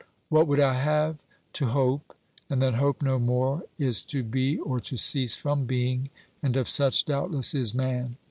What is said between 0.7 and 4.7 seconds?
have? To hope and then hope no more is to be